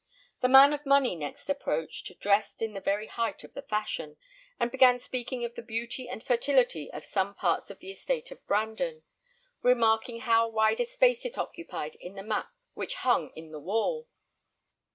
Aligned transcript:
The 0.41 0.47
man 0.47 0.73
of 0.73 0.83
money 0.83 1.15
next 1.15 1.47
approached, 1.47 2.19
dressed 2.19 2.63
in 2.63 2.73
the 2.73 2.81
very 2.81 3.05
height 3.05 3.43
of 3.43 3.53
the 3.53 3.61
fashion, 3.61 4.17
and 4.59 4.71
began 4.71 4.97
speaking 4.97 5.45
of 5.45 5.53
the 5.53 5.61
beauty 5.61 6.09
and 6.09 6.23
fertility 6.23 6.91
of 6.91 7.05
some 7.05 7.35
parts 7.35 7.69
of 7.69 7.77
the 7.81 7.91
estate 7.91 8.31
of 8.31 8.43
Brandon, 8.47 9.03
remarking 9.61 10.21
how 10.21 10.47
wide 10.49 10.79
a 10.79 10.85
space 10.85 11.23
it 11.23 11.37
occupied 11.37 11.97
in 11.99 12.15
the 12.15 12.23
map 12.23 12.49
which 12.73 12.95
hung 12.95 13.29
in 13.35 13.51
the 13.51 13.61
hall. 13.61 14.07